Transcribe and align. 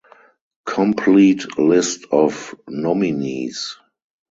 Complete 0.65 1.59
list 1.59 2.05
of 2.11 2.55
nominees. 2.67 3.77